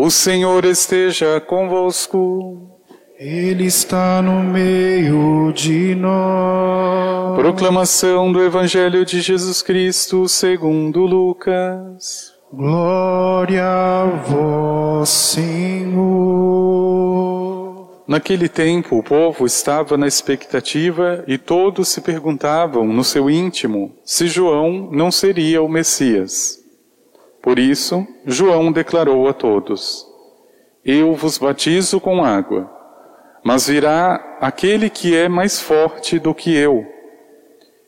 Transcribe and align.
O 0.00 0.12
Senhor 0.12 0.64
esteja 0.64 1.40
convosco. 1.40 2.70
Ele 3.18 3.64
está 3.64 4.22
no 4.22 4.44
meio 4.44 5.52
de 5.52 5.92
nós. 5.96 7.36
Proclamação 7.36 8.30
do 8.30 8.40
Evangelho 8.40 9.04
de 9.04 9.20
Jesus 9.20 9.60
Cristo 9.60 10.28
segundo 10.28 11.00
Lucas. 11.00 12.32
Glória 12.52 13.64
a 13.66 14.04
vós, 14.24 15.08
Senhor. 15.08 15.98
Naquele 18.06 18.48
tempo, 18.48 19.00
o 19.00 19.02
povo 19.02 19.46
estava 19.46 19.96
na 19.96 20.06
expectativa 20.06 21.24
e 21.26 21.36
todos 21.36 21.88
se 21.88 22.00
perguntavam 22.00 22.86
no 22.86 23.02
seu 23.02 23.28
íntimo 23.28 23.96
se 24.04 24.28
João 24.28 24.90
não 24.92 25.10
seria 25.10 25.60
o 25.60 25.68
Messias. 25.68 26.67
Por 27.48 27.58
isso, 27.58 28.06
João 28.26 28.70
declarou 28.70 29.26
a 29.26 29.32
todos: 29.32 30.06
Eu 30.84 31.14
vos 31.14 31.38
batizo 31.38 31.98
com 31.98 32.22
água, 32.22 32.70
mas 33.42 33.68
virá 33.68 34.36
aquele 34.38 34.90
que 34.90 35.16
é 35.16 35.30
mais 35.30 35.58
forte 35.58 36.18
do 36.18 36.34
que 36.34 36.54
eu. 36.54 36.86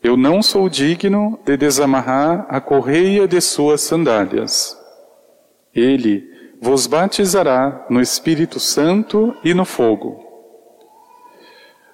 Eu 0.02 0.16
não 0.16 0.42
sou 0.42 0.66
digno 0.66 1.38
de 1.44 1.58
desamarrar 1.58 2.46
a 2.48 2.58
correia 2.58 3.28
de 3.28 3.38
suas 3.42 3.82
sandálias. 3.82 4.74
Ele 5.74 6.24
vos 6.58 6.86
batizará 6.86 7.84
no 7.90 8.00
Espírito 8.00 8.58
Santo 8.58 9.36
e 9.44 9.52
no 9.52 9.66
fogo. 9.66 10.24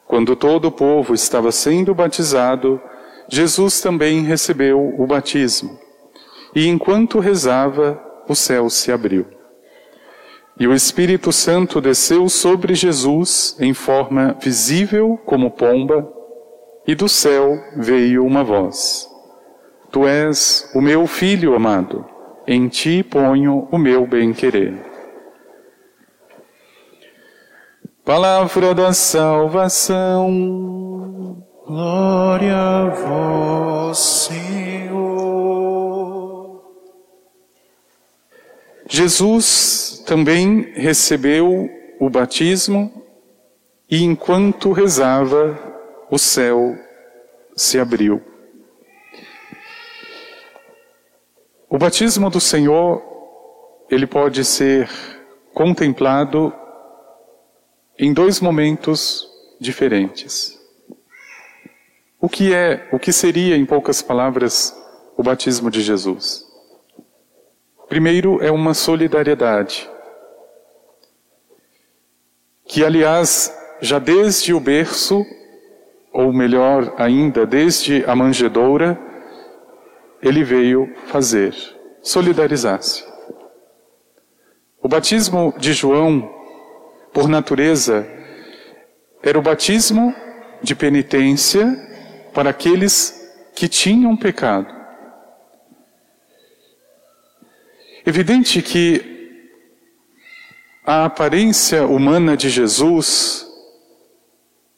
Quando 0.07 0.37
todo 0.37 0.67
o 0.69 0.73
povo 0.73 1.15
estava 1.15 1.51
sendo 1.51 1.93
batizado, 1.93 2.81
Jesus 3.29 3.81
também 3.81 4.23
recebeu 4.23 4.95
o 4.97 5.05
batismo. 5.05 5.85
E 6.57 6.67
enquanto 6.69 7.21
rezava, 7.21 8.03
o 8.27 8.35
céu 8.35 8.71
se 8.71 8.91
abriu. 8.91 9.27
E 10.59 10.67
o 10.67 10.73
Espírito 10.73 11.31
Santo 11.31 11.83
desceu 11.83 12.31
sobre 12.31 12.75
Jesus 12.75 13.55
em 13.61 13.75
forma 13.75 14.35
visível 14.43 15.21
como 15.27 15.51
pomba, 15.51 16.11
e 16.87 16.95
do 16.95 17.11
céu 17.11 17.59
veio 17.77 18.25
uma 18.25 18.43
voz: 18.43 19.07
Tu 19.93 20.07
és 20.07 20.73
o 20.75 20.81
meu 20.81 21.07
filho 21.07 21.55
amado, 21.55 22.07
em 22.47 22.69
ti 22.69 23.03
ponho 23.03 23.69
o 23.71 23.77
meu 23.77 24.07
bem-querer. 24.07 24.83
Palavra 28.03 28.75
da 28.75 28.95
salvação. 28.95 30.31
Glória 31.67 32.57
a 32.57 32.89
vós, 32.89 33.99
Senhor. 33.99 34.66
Jesus 38.97 40.03
também 40.07 40.73
recebeu 40.73 41.69
o 42.01 42.09
batismo 42.09 43.05
e 43.91 44.03
enquanto 44.03 44.73
rezava, 44.73 45.55
o 46.11 46.17
céu 46.17 46.75
se 47.55 47.79
abriu. 47.79 48.23
O 51.69 51.77
batismo 51.77 52.31
do 52.31 52.41
Senhor, 52.41 53.03
ele 53.91 54.07
pode 54.07 54.43
ser 54.47 54.89
contemplado 55.53 56.51
em 57.99 58.15
dois 58.15 58.41
momentos 58.41 59.29
diferentes. 59.61 60.59
O 62.19 62.31
que 62.31 62.55
é, 62.55 62.89
o 62.91 62.99
que 62.99 63.13
seria, 63.13 63.59
em 63.59 63.67
poucas 63.67 64.01
palavras, 64.01 64.75
o 65.19 65.23
batismo 65.23 65.71
de 65.71 65.83
Jesus? 65.83 66.46
Primeiro 67.89 68.43
é 68.43 68.51
uma 68.51 68.75
solidariedade, 68.75 69.89
que 72.67 72.85
aliás, 72.85 73.57
já 73.81 74.01
desde 74.01 74.53
o 74.53 74.59
berço, 74.59 75.25
ou 76.13 76.33
melhor 76.33 76.95
ainda, 76.99 77.47
desde 77.47 78.05
a 78.05 78.17
manjedoura, 78.17 78.99
ele 80.21 80.43
veio 80.43 80.93
fazer, 81.07 81.55
solidarizar-se. 82.03 83.05
O 84.83 84.89
batismo 84.89 85.55
de 85.57 85.73
João, 85.73 86.29
por 87.13 87.29
natureza, 87.29 88.05
era 89.23 89.39
o 89.39 89.43
batismo 89.43 90.13
de 90.61 90.75
penitência 90.75 91.67
para 92.35 92.51
aqueles 92.51 93.15
que 93.55 93.69
tinham 93.69 94.17
pecado. 94.17 94.76
Evidente 98.09 98.63
que 98.63 99.41
a 100.87 101.07
aparência 101.07 101.85
humana 101.85 102.37
de 102.37 102.49
Jesus 102.49 103.45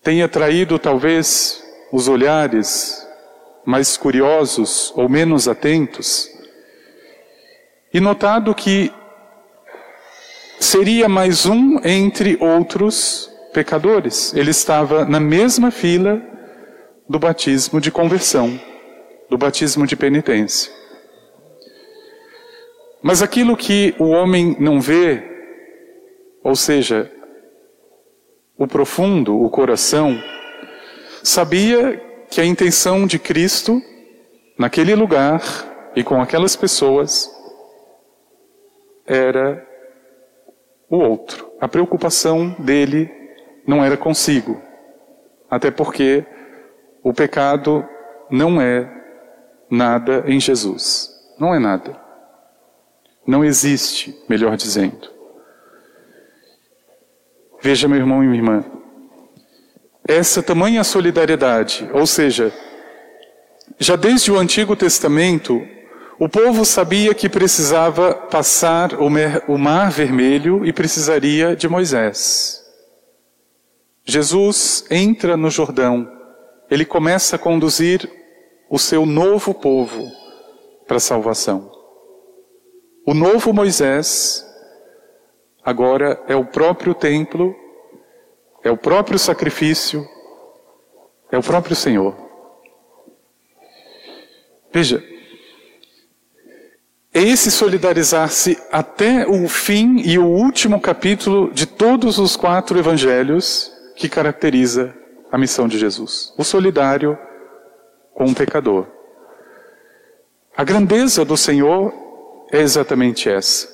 tem 0.02 0.22
atraído 0.22 0.78
talvez 0.78 1.62
os 1.92 2.08
olhares 2.08 3.06
mais 3.66 3.98
curiosos 3.98 4.94
ou 4.96 5.10
menos 5.10 5.46
atentos 5.46 6.30
e 7.92 8.00
notado 8.00 8.54
que 8.54 8.90
seria 10.58 11.06
mais 11.06 11.44
um 11.44 11.78
entre 11.84 12.38
outros 12.40 13.30
pecadores. 13.52 14.32
Ele 14.32 14.52
estava 14.52 15.04
na 15.04 15.20
mesma 15.20 15.70
fila 15.70 16.18
do 17.06 17.18
batismo 17.18 17.78
de 17.78 17.90
conversão, 17.90 18.58
do 19.28 19.36
batismo 19.36 19.86
de 19.86 19.96
penitência. 19.96 20.77
Mas 23.02 23.22
aquilo 23.22 23.56
que 23.56 23.94
o 23.98 24.08
homem 24.08 24.56
não 24.58 24.80
vê, 24.80 25.22
ou 26.42 26.56
seja, 26.56 27.10
o 28.56 28.66
profundo, 28.66 29.40
o 29.40 29.48
coração, 29.48 30.20
sabia 31.22 32.02
que 32.28 32.40
a 32.40 32.44
intenção 32.44 33.06
de 33.06 33.18
Cristo, 33.18 33.80
naquele 34.58 34.94
lugar 34.94 35.40
e 35.94 36.02
com 36.02 36.20
aquelas 36.20 36.56
pessoas, 36.56 37.30
era 39.06 39.64
o 40.90 40.96
outro. 40.96 41.50
A 41.60 41.68
preocupação 41.68 42.50
dele 42.58 43.10
não 43.66 43.84
era 43.84 43.96
consigo. 43.96 44.60
Até 45.50 45.70
porque 45.70 46.24
o 47.02 47.14
pecado 47.14 47.86
não 48.30 48.60
é 48.60 48.90
nada 49.70 50.24
em 50.26 50.40
Jesus. 50.40 51.10
Não 51.38 51.54
é 51.54 51.58
nada. 51.58 52.07
Não 53.28 53.44
existe, 53.44 54.18
melhor 54.26 54.56
dizendo. 54.56 55.10
Veja, 57.60 57.86
meu 57.86 57.98
irmão 57.98 58.24
e 58.24 58.26
minha 58.26 58.38
irmã, 58.38 58.64
essa 60.02 60.42
tamanha 60.42 60.82
solidariedade, 60.82 61.86
ou 61.92 62.06
seja, 62.06 62.50
já 63.78 63.96
desde 63.96 64.32
o 64.32 64.38
Antigo 64.38 64.74
Testamento, 64.74 65.60
o 66.18 66.26
povo 66.26 66.64
sabia 66.64 67.12
que 67.12 67.28
precisava 67.28 68.14
passar 68.14 68.94
o 68.98 69.58
mar 69.58 69.90
vermelho 69.90 70.64
e 70.64 70.72
precisaria 70.72 71.54
de 71.54 71.68
Moisés. 71.68 72.64
Jesus 74.06 74.86
entra 74.90 75.36
no 75.36 75.50
Jordão, 75.50 76.10
ele 76.70 76.86
começa 76.86 77.36
a 77.36 77.38
conduzir 77.38 78.10
o 78.70 78.78
seu 78.78 79.04
novo 79.04 79.52
povo 79.52 80.10
para 80.86 80.96
a 80.96 81.00
salvação. 81.00 81.77
O 83.08 83.14
novo 83.14 83.54
Moisés 83.54 84.46
agora 85.64 86.22
é 86.28 86.36
o 86.36 86.44
próprio 86.44 86.94
templo, 86.94 87.56
é 88.62 88.70
o 88.70 88.76
próprio 88.76 89.18
sacrifício, 89.18 90.06
é 91.32 91.38
o 91.38 91.42
próprio 91.42 91.74
Senhor. 91.74 92.14
Veja, 94.70 95.02
é 97.14 97.22
esse 97.22 97.50
solidarizar-se 97.50 98.62
até 98.70 99.26
o 99.26 99.48
fim 99.48 100.00
e 100.00 100.18
o 100.18 100.26
último 100.26 100.78
capítulo 100.78 101.50
de 101.50 101.64
todos 101.64 102.18
os 102.18 102.36
quatro 102.36 102.78
evangelhos 102.78 103.72
que 103.96 104.06
caracteriza 104.06 104.94
a 105.32 105.38
missão 105.38 105.66
de 105.66 105.78
Jesus. 105.78 106.34
O 106.36 106.44
solidário 106.44 107.18
com 108.12 108.26
o 108.26 108.34
pecador. 108.34 108.86
A 110.54 110.62
grandeza 110.62 111.24
do 111.24 111.38
Senhor 111.38 112.07
é 112.52 112.60
exatamente 112.60 113.28
essa. 113.28 113.68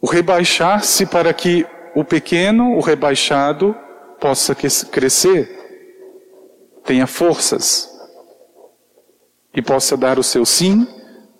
O 0.00 0.06
rebaixar-se 0.06 1.06
para 1.06 1.32
que 1.32 1.66
o 1.94 2.04
pequeno, 2.04 2.76
o 2.76 2.80
rebaixado, 2.80 3.74
possa 4.20 4.54
crescer, 4.54 5.50
tenha 6.84 7.06
forças 7.06 7.90
e 9.54 9.62
possa 9.62 9.96
dar 9.96 10.18
o 10.18 10.22
seu 10.22 10.44
sim 10.44 10.86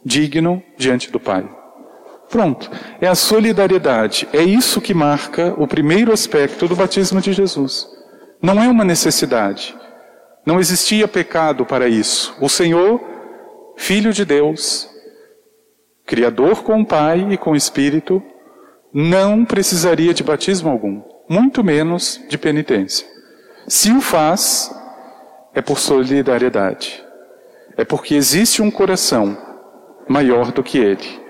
digno 0.04 0.62
diante 0.76 1.10
do 1.10 1.20
Pai. 1.20 1.48
Pronto, 2.28 2.70
é 3.00 3.06
a 3.06 3.14
solidariedade, 3.14 4.28
é 4.32 4.42
isso 4.42 4.80
que 4.80 4.94
marca 4.94 5.54
o 5.58 5.66
primeiro 5.68 6.12
aspecto 6.12 6.66
do 6.66 6.74
batismo 6.74 7.20
de 7.20 7.32
Jesus. 7.32 7.86
Não 8.42 8.62
é 8.62 8.68
uma 8.68 8.84
necessidade, 8.84 9.76
não 10.44 10.58
existia 10.58 11.06
pecado 11.06 11.64
para 11.64 11.88
isso. 11.88 12.36
O 12.40 12.48
Senhor, 12.48 13.00
Filho 13.76 14.12
de 14.12 14.24
Deus, 14.24 14.88
Criador 16.06 16.62
com 16.62 16.80
o 16.80 16.86
Pai 16.86 17.26
e 17.32 17.36
com 17.36 17.50
o 17.50 17.56
Espírito, 17.56 18.22
não 18.94 19.44
precisaria 19.44 20.14
de 20.14 20.22
batismo 20.22 20.70
algum, 20.70 21.02
muito 21.28 21.64
menos 21.64 22.20
de 22.28 22.38
penitência. 22.38 23.04
Se 23.66 23.90
o 23.90 24.00
faz, 24.00 24.70
é 25.52 25.60
por 25.60 25.80
solidariedade. 25.80 27.04
É 27.76 27.84
porque 27.84 28.14
existe 28.14 28.62
um 28.62 28.70
coração 28.70 29.36
maior 30.08 30.52
do 30.52 30.62
que 30.62 30.78
ele. 30.78 31.26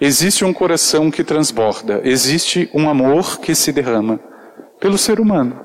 Existe 0.00 0.44
um 0.44 0.52
coração 0.52 1.10
que 1.10 1.24
transborda, 1.24 2.00
existe 2.04 2.70
um 2.72 2.88
amor 2.88 3.40
que 3.40 3.54
se 3.54 3.72
derrama 3.72 4.20
pelo 4.78 4.96
ser 4.96 5.18
humano. 5.18 5.60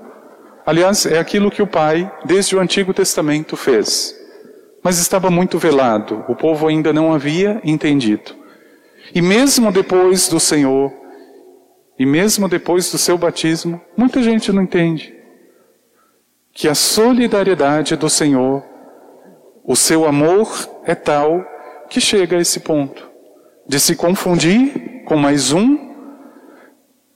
Aliás, 0.65 1.05
é 1.05 1.19
aquilo 1.19 1.51
que 1.51 1.61
o 1.61 1.67
Pai, 1.67 2.11
desde 2.25 2.55
o 2.55 2.59
Antigo 2.59 2.93
Testamento, 2.93 3.55
fez. 3.55 4.13
Mas 4.83 4.97
estava 4.97 5.29
muito 5.29 5.59
velado, 5.59 6.25
o 6.27 6.35
povo 6.35 6.67
ainda 6.67 6.91
não 6.91 7.13
havia 7.13 7.61
entendido. 7.63 8.44
E 9.13 9.21
mesmo 9.21 9.71
depois 9.71 10.27
do 10.27 10.39
Senhor, 10.39 10.93
e 11.97 12.05
mesmo 12.05 12.49
depois 12.49 12.91
do 12.91 12.97
seu 12.97 13.17
batismo, 13.17 13.81
muita 13.95 14.21
gente 14.21 14.51
não 14.51 14.63
entende 14.63 15.13
que 16.53 16.67
a 16.67 16.75
solidariedade 16.75 17.95
do 17.95 18.09
Senhor, 18.09 18.63
o 19.63 19.75
seu 19.75 20.05
amor 20.05 20.47
é 20.85 20.95
tal 20.95 21.45
que 21.89 21.99
chega 21.99 22.37
a 22.37 22.41
esse 22.41 22.61
ponto 22.61 23.09
de 23.67 23.79
se 23.79 23.95
confundir 23.95 25.03
com 25.05 25.15
mais 25.15 25.51
um, 25.51 25.77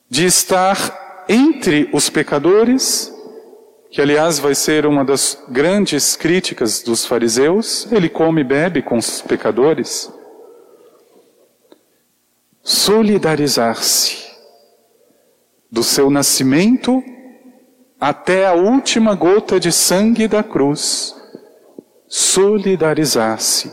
de 0.10 0.26
estar 0.26 1.26
entre 1.30 1.90
os 1.94 2.10
pecadores, 2.10 3.14
que 3.92 4.02
aliás 4.02 4.40
vai 4.40 4.56
ser 4.56 4.86
uma 4.86 5.06
das 5.06 5.42
grandes 5.50 6.16
críticas 6.16 6.82
dos 6.82 7.06
fariseus, 7.06 7.88
ele 7.92 8.10
come 8.10 8.42
e 8.42 8.44
bebe 8.44 8.82
com 8.82 8.98
os 8.98 9.22
pecadores. 9.22 10.12
Solidarizar-se 12.80 14.32
do 15.70 15.84
seu 15.84 16.10
nascimento 16.10 17.04
até 18.00 18.48
a 18.48 18.54
última 18.54 19.14
gota 19.16 19.60
de 19.60 19.70
sangue 19.70 20.30
da 20.30 20.42
cruz, 20.42 21.14
solidarizar-se 22.08 23.70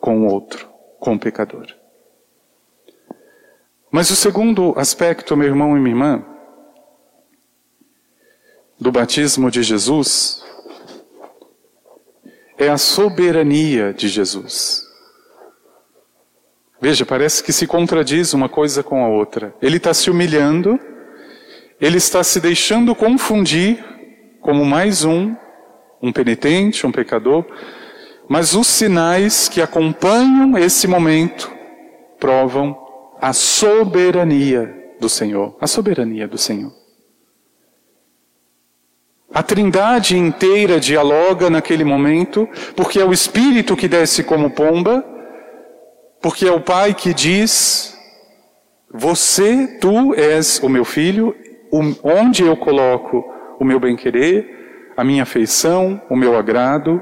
com 0.00 0.22
o 0.22 0.32
outro, 0.32 0.66
com 0.98 1.12
o 1.12 1.20
pecador. 1.20 1.66
Mas 3.90 4.08
o 4.08 4.16
segundo 4.16 4.72
aspecto, 4.78 5.36
meu 5.36 5.48
irmão 5.48 5.76
e 5.76 5.80
minha 5.80 5.94
irmã, 5.94 6.24
do 8.80 8.90
batismo 8.90 9.50
de 9.50 9.62
Jesus 9.62 10.42
é 12.56 12.70
a 12.70 12.78
soberania 12.78 13.92
de 13.92 14.08
Jesus. 14.08 14.87
Veja, 16.80 17.04
parece 17.04 17.42
que 17.42 17.52
se 17.52 17.66
contradiz 17.66 18.32
uma 18.32 18.48
coisa 18.48 18.82
com 18.82 19.04
a 19.04 19.08
outra. 19.08 19.52
Ele 19.60 19.78
está 19.78 19.92
se 19.92 20.10
humilhando, 20.10 20.78
ele 21.80 21.98
está 21.98 22.22
se 22.22 22.40
deixando 22.40 22.94
confundir 22.94 23.84
como 24.40 24.64
mais 24.64 25.04
um, 25.04 25.34
um 26.00 26.12
penitente, 26.12 26.86
um 26.86 26.92
pecador, 26.92 27.44
mas 28.28 28.54
os 28.54 28.68
sinais 28.68 29.48
que 29.48 29.60
acompanham 29.60 30.56
esse 30.56 30.86
momento 30.86 31.50
provam 32.20 32.78
a 33.20 33.32
soberania 33.32 34.72
do 35.00 35.08
Senhor. 35.08 35.56
A 35.60 35.66
soberania 35.66 36.28
do 36.28 36.38
Senhor. 36.38 36.72
A 39.34 39.42
trindade 39.42 40.16
inteira 40.16 40.78
dialoga 40.78 41.50
naquele 41.50 41.84
momento, 41.84 42.48
porque 42.76 43.00
é 43.00 43.04
o 43.04 43.12
Espírito 43.12 43.76
que 43.76 43.88
desce 43.88 44.22
como 44.22 44.50
pomba, 44.50 45.04
porque 46.20 46.46
é 46.46 46.52
o 46.52 46.60
Pai 46.60 46.94
que 46.94 47.14
diz: 47.14 47.96
Você, 48.92 49.78
tu 49.80 50.14
és 50.14 50.60
o 50.62 50.68
meu 50.68 50.84
filho, 50.84 51.34
onde 52.02 52.42
eu 52.42 52.56
coloco 52.56 53.24
o 53.58 53.64
meu 53.64 53.78
bem-querer, 53.78 54.92
a 54.96 55.04
minha 55.04 55.22
afeição, 55.22 56.00
o 56.08 56.16
meu 56.16 56.36
agrado. 56.36 57.00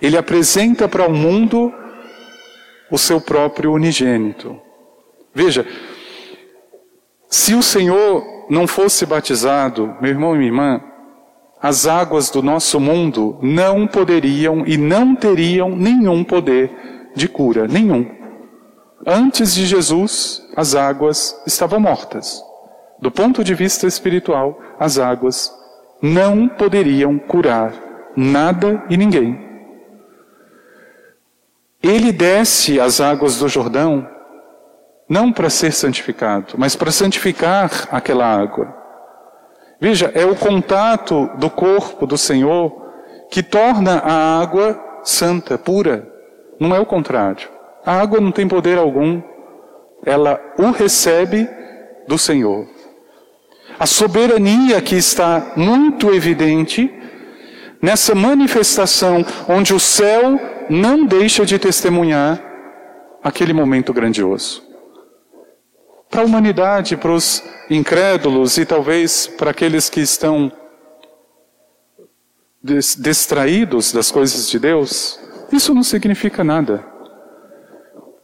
Ele 0.00 0.16
apresenta 0.16 0.88
para 0.88 1.06
o 1.06 1.12
mundo 1.12 1.72
o 2.90 2.96
seu 2.96 3.20
próprio 3.20 3.72
unigênito. 3.72 4.58
Veja, 5.34 5.66
se 7.28 7.54
o 7.54 7.62
Senhor 7.62 8.46
não 8.48 8.66
fosse 8.66 9.04
batizado, 9.04 9.94
meu 10.00 10.10
irmão 10.10 10.34
e 10.34 10.38
minha 10.38 10.48
irmã, 10.48 10.82
as 11.62 11.86
águas 11.86 12.30
do 12.30 12.42
nosso 12.42 12.80
mundo 12.80 13.38
não 13.42 13.86
poderiam 13.86 14.66
e 14.66 14.78
não 14.78 15.14
teriam 15.14 15.76
nenhum 15.76 16.24
poder 16.24 16.99
de 17.14 17.28
cura, 17.28 17.66
nenhum. 17.66 18.10
Antes 19.06 19.54
de 19.54 19.64
Jesus, 19.64 20.42
as 20.56 20.74
águas 20.74 21.40
estavam 21.46 21.80
mortas. 21.80 22.42
Do 23.00 23.10
ponto 23.10 23.42
de 23.42 23.54
vista 23.54 23.86
espiritual, 23.86 24.60
as 24.78 24.98
águas 24.98 25.52
não 26.02 26.48
poderiam 26.48 27.18
curar 27.18 27.72
nada 28.16 28.84
e 28.90 28.96
ninguém. 28.96 29.48
Ele 31.82 32.12
desce 32.12 32.78
as 32.78 33.00
águas 33.00 33.38
do 33.38 33.48
Jordão 33.48 34.06
não 35.08 35.32
para 35.32 35.50
ser 35.50 35.72
santificado, 35.72 36.54
mas 36.56 36.76
para 36.76 36.92
santificar 36.92 37.88
aquela 37.90 38.24
água. 38.24 38.76
Veja, 39.80 40.12
é 40.14 40.24
o 40.24 40.36
contato 40.36 41.28
do 41.38 41.48
corpo 41.48 42.06
do 42.06 42.18
Senhor 42.18 42.92
que 43.30 43.42
torna 43.42 43.98
a 43.98 44.40
água 44.40 44.78
santa, 45.02 45.56
pura. 45.56 46.06
Não 46.60 46.76
é 46.76 46.78
o 46.78 46.86
contrário. 46.86 47.48
A 47.84 48.00
água 48.00 48.20
não 48.20 48.30
tem 48.30 48.46
poder 48.46 48.78
algum. 48.78 49.22
Ela 50.04 50.38
o 50.58 50.70
recebe 50.70 51.48
do 52.06 52.18
Senhor. 52.18 52.68
A 53.78 53.86
soberania 53.86 54.80
que 54.82 54.94
está 54.94 55.52
muito 55.56 56.12
evidente 56.12 56.92
nessa 57.80 58.14
manifestação 58.14 59.24
onde 59.48 59.72
o 59.72 59.80
céu 59.80 60.38
não 60.68 61.06
deixa 61.06 61.46
de 61.46 61.58
testemunhar 61.58 62.38
aquele 63.22 63.54
momento 63.54 63.92
grandioso 63.92 64.70
para 66.10 66.22
a 66.22 66.24
humanidade, 66.24 66.96
para 66.96 67.12
os 67.12 67.42
incrédulos 67.70 68.58
e 68.58 68.66
talvez 68.66 69.28
para 69.28 69.52
aqueles 69.52 69.88
que 69.88 70.00
estão 70.00 70.52
distraídos 72.98 73.92
das 73.92 74.10
coisas 74.10 74.50
de 74.50 74.58
Deus, 74.58 75.18
isso 75.52 75.74
não 75.74 75.82
significa 75.82 76.44
nada. 76.44 76.84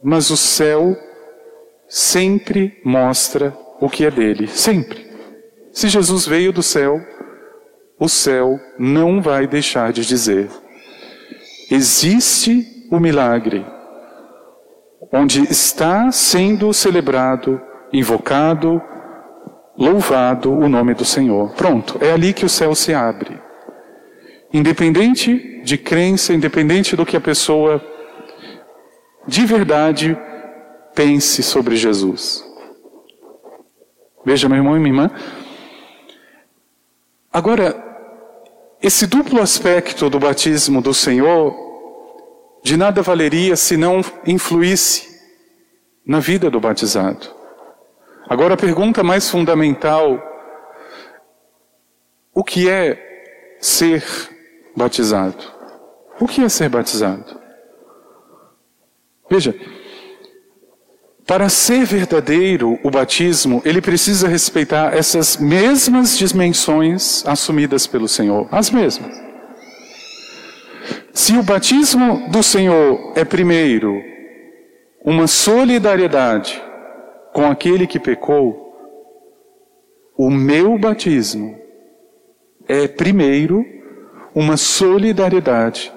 Mas 0.03 0.29
o 0.29 0.37
céu 0.37 0.95
sempre 1.87 2.79
mostra 2.83 3.55
o 3.79 3.89
que 3.89 4.05
é 4.05 4.11
dele, 4.11 4.47
sempre. 4.47 5.07
Se 5.71 5.87
Jesus 5.87 6.25
veio 6.25 6.51
do 6.51 6.63
céu, 6.63 6.99
o 7.99 8.07
céu 8.07 8.59
não 8.77 9.21
vai 9.21 9.47
deixar 9.47 9.91
de 9.91 10.05
dizer: 10.05 10.49
existe 11.69 12.65
o 12.91 12.99
milagre, 12.99 13.65
onde 15.11 15.43
está 15.43 16.11
sendo 16.11 16.73
celebrado 16.73 17.61
invocado, 17.91 18.81
louvado 19.77 20.51
o 20.51 20.67
nome 20.67 20.93
do 20.93 21.05
Senhor. 21.05 21.53
Pronto, 21.53 21.97
é 22.01 22.11
ali 22.11 22.33
que 22.33 22.45
o 22.45 22.49
céu 22.49 22.73
se 22.75 22.93
abre. 22.93 23.39
Independente 24.53 25.61
de 25.63 25.77
crença, 25.77 26.33
independente 26.33 26.95
do 26.95 27.05
que 27.05 27.17
a 27.17 27.21
pessoa 27.21 27.83
de 29.27 29.45
verdade 29.45 30.17
pense 30.95 31.43
sobre 31.43 31.75
Jesus. 31.75 32.43
Veja, 34.25 34.47
meu 34.47 34.57
irmão 34.57 34.75
e 34.75 34.79
minha 34.79 34.91
irmã. 34.91 35.11
Agora, 37.31 37.83
esse 38.81 39.05
duplo 39.05 39.41
aspecto 39.41 40.09
do 40.09 40.19
batismo 40.19 40.81
do 40.81 40.93
Senhor 40.93 41.53
de 42.63 42.75
nada 42.77 43.01
valeria 43.01 43.55
se 43.55 43.77
não 43.77 44.01
influísse 44.25 45.21
na 46.05 46.19
vida 46.19 46.49
do 46.49 46.59
batizado. 46.59 47.27
Agora 48.29 48.53
a 48.53 48.57
pergunta 48.57 49.03
mais 49.03 49.29
fundamental: 49.29 50.21
o 52.33 52.43
que 52.43 52.69
é 52.69 53.57
ser 53.59 54.03
batizado? 54.77 55.43
O 56.21 56.27
que 56.27 56.41
é 56.41 56.49
ser 56.49 56.69
batizado? 56.69 57.37
Veja, 59.29 59.53
para 61.25 61.49
ser 61.49 61.83
verdadeiro 61.83 62.79
o 62.83 62.91
batismo, 62.91 63.61
ele 63.65 63.81
precisa 63.81 64.27
respeitar 64.27 64.95
essas 64.95 65.35
mesmas 65.35 66.17
dimensões 66.17 67.25
assumidas 67.25 67.87
pelo 67.87 68.07
Senhor, 68.07 68.47
as 68.51 68.69
mesmas. 68.69 69.11
Se 71.11 71.35
o 71.35 71.43
batismo 71.43 72.29
do 72.29 72.43
Senhor 72.43 73.13
é 73.15 73.25
primeiro 73.25 73.99
uma 75.03 75.27
solidariedade 75.27 76.61
com 77.33 77.45
aquele 77.47 77.87
que 77.87 77.99
pecou, 77.99 78.65
o 80.15 80.29
meu 80.29 80.77
batismo 80.77 81.59
é 82.67 82.87
primeiro 82.87 83.76
uma 84.37 84.55
solidariedade 84.55 85.91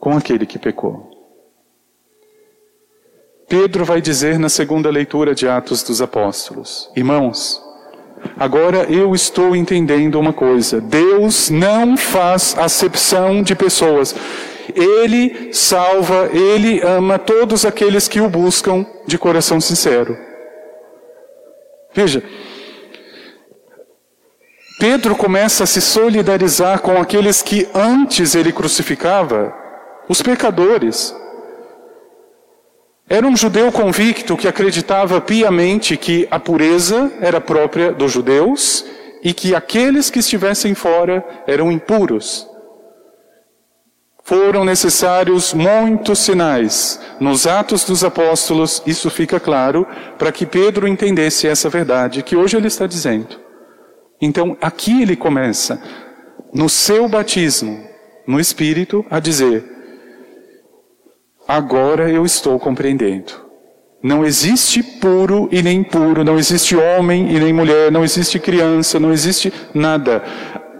com 0.00 0.16
aquele 0.16 0.46
que 0.46 0.58
pecou. 0.58 1.10
Pedro 3.46 3.84
vai 3.84 4.00
dizer 4.00 4.38
na 4.38 4.48
segunda 4.48 4.88
leitura 4.88 5.34
de 5.34 5.46
Atos 5.46 5.82
dos 5.82 6.00
Apóstolos: 6.00 6.90
Irmãos, 6.96 7.62
agora 8.38 8.90
eu 8.90 9.14
estou 9.14 9.54
entendendo 9.54 10.18
uma 10.18 10.32
coisa: 10.32 10.80
Deus 10.80 11.50
não 11.50 11.94
faz 11.94 12.56
acepção 12.56 13.42
de 13.42 13.54
pessoas. 13.54 14.14
Ele 14.74 15.52
salva, 15.52 16.30
ele 16.32 16.80
ama 16.80 17.18
todos 17.18 17.66
aqueles 17.66 18.08
que 18.08 18.22
o 18.22 18.30
buscam 18.30 18.86
de 19.06 19.18
coração 19.18 19.60
sincero. 19.60 20.16
Veja, 21.92 22.22
Pedro 24.82 25.14
começa 25.14 25.62
a 25.62 25.66
se 25.68 25.80
solidarizar 25.80 26.80
com 26.80 27.00
aqueles 27.00 27.40
que 27.40 27.68
antes 27.72 28.34
ele 28.34 28.50
crucificava, 28.50 29.54
os 30.08 30.20
pecadores. 30.20 31.14
Era 33.08 33.24
um 33.24 33.36
judeu 33.36 33.70
convicto 33.70 34.36
que 34.36 34.48
acreditava 34.48 35.20
piamente 35.20 35.96
que 35.96 36.26
a 36.32 36.40
pureza 36.40 37.12
era 37.20 37.40
própria 37.40 37.92
dos 37.92 38.10
judeus 38.10 38.84
e 39.22 39.32
que 39.32 39.54
aqueles 39.54 40.10
que 40.10 40.18
estivessem 40.18 40.74
fora 40.74 41.24
eram 41.46 41.70
impuros. 41.70 42.44
Foram 44.24 44.64
necessários 44.64 45.54
muitos 45.54 46.18
sinais. 46.18 46.98
Nos 47.20 47.46
Atos 47.46 47.84
dos 47.84 48.02
Apóstolos, 48.02 48.82
isso 48.84 49.08
fica 49.10 49.38
claro 49.38 49.86
para 50.18 50.32
que 50.32 50.44
Pedro 50.44 50.88
entendesse 50.88 51.46
essa 51.46 51.68
verdade 51.68 52.24
que 52.24 52.34
hoje 52.34 52.56
ele 52.56 52.66
está 52.66 52.84
dizendo. 52.88 53.41
Então, 54.24 54.56
aqui 54.60 55.02
ele 55.02 55.16
começa, 55.16 55.82
no 56.54 56.68
seu 56.68 57.08
batismo, 57.08 57.84
no 58.24 58.38
Espírito, 58.38 59.04
a 59.10 59.18
dizer: 59.18 59.64
Agora 61.48 62.08
eu 62.08 62.24
estou 62.24 62.56
compreendendo. 62.60 63.32
Não 64.00 64.24
existe 64.24 64.80
puro 64.80 65.48
e 65.50 65.60
nem 65.60 65.80
impuro, 65.80 66.22
não 66.22 66.38
existe 66.38 66.76
homem 66.76 67.34
e 67.34 67.40
nem 67.40 67.52
mulher, 67.52 67.90
não 67.90 68.04
existe 68.04 68.38
criança, 68.38 69.00
não 69.00 69.12
existe 69.12 69.52
nada. 69.74 70.22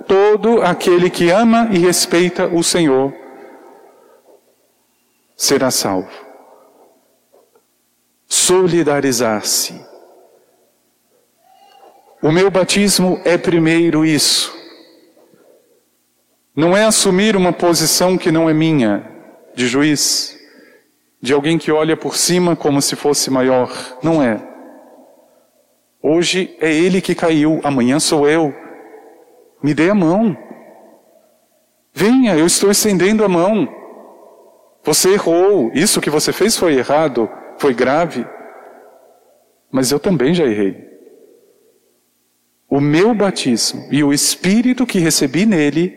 Todo 0.07 0.63
aquele 0.63 1.11
que 1.11 1.31
ama 1.31 1.69
e 1.73 1.79
respeita 1.79 2.47
o 2.47 2.63
Senhor 2.63 3.13
será 5.37 5.71
salvo. 5.71 6.11
Solidarizar-se. 8.29 9.92
O 12.23 12.31
meu 12.31 12.53
batismo 12.53 13.21
é 13.25 13.37
primeiro 13.37 14.05
isso. 14.05 14.57
Não 16.55 16.77
é 16.77 16.85
assumir 16.85 17.35
uma 17.35 17.53
posição 17.53 18.17
que 18.17 18.31
não 18.31 18.49
é 18.49 18.55
minha, 18.55 19.05
de 19.57 19.67
juiz, 19.67 20.39
de 21.21 21.33
alguém 21.33 21.59
que 21.59 21.73
olha 21.73 21.97
por 21.97 22.17
cima 22.17 22.55
como 22.55 22.81
se 22.81 22.95
fosse 22.95 23.29
maior. 23.29 23.73
Não 24.05 24.23
é. 24.23 24.41
Hoje 26.01 26.57
é 26.61 26.73
ele 26.73 27.01
que 27.01 27.13
caiu, 27.13 27.61
amanhã 27.65 27.99
sou 27.99 28.29
eu. 28.29 28.55
Me 29.61 29.75
dê 29.75 29.91
a 29.91 29.95
mão. 29.95 30.37
Venha, 31.93 32.37
eu 32.37 32.47
estou 32.47 32.71
estendendo 32.71 33.25
a 33.25 33.29
mão. 33.29 33.69
Você 34.85 35.15
errou, 35.15 35.73
isso 35.75 36.01
que 36.01 36.11
você 36.11 36.33
fez 36.33 36.57
foi 36.57 36.75
errado, 36.75 37.29
foi 37.59 37.75
grave. 37.75 38.25
Mas 39.73 39.91
eu 39.91 39.99
também 39.99 40.33
já 40.33 40.45
errei. 40.45 40.92
O 42.75 42.81
meu 42.81 43.15
batismo 43.15 43.87
e 43.91 44.03
o 44.03 44.15
Espírito 44.15 44.87
que 44.87 44.99
recebi 44.99 45.45
nele 45.45 45.95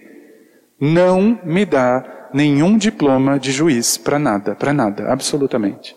não 0.78 1.40
me 1.46 1.66
dá 1.66 2.28
nenhum 2.34 2.78
diploma 2.78 3.40
de 3.40 3.50
juiz 3.50 3.98
para 3.98 4.20
nada, 4.20 4.56
para 4.56 4.74
nada, 4.74 5.10
absolutamente. 5.10 5.96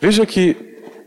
Veja 0.00 0.26
que 0.26 0.56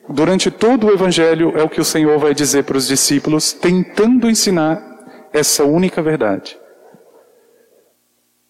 durante 0.07 0.49
todo 0.49 0.87
o 0.87 0.89
Evangelho 0.89 1.51
é 1.57 1.63
o 1.63 1.67
que 1.67 1.81
o 1.81 1.83
Senhor 1.83 2.17
vai 2.17 2.33
dizer 2.33 2.63
para 2.63 2.77
os 2.77 2.87
discípulos, 2.87 3.51
tentando 3.51 4.29
ensinar 4.29 4.81
essa 5.33 5.65
única 5.65 6.01
verdade. 6.01 6.57